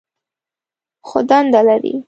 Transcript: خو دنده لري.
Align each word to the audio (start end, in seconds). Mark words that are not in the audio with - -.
خو 1.07 1.17
دنده 1.29 1.59
لري. 1.67 1.93